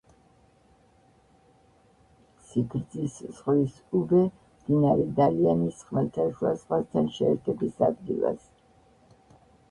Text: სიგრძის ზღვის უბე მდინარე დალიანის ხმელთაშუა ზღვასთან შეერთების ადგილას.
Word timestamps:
სიგრძის 2.45 3.19
ზღვის 3.39 3.75
უბე 3.99 4.21
მდინარე 4.29 5.05
დალიანის 5.19 5.83
ხმელთაშუა 5.89 6.55
ზღვასთან 6.63 7.11
შეერთების 7.19 7.77
ადგილას. 7.89 8.49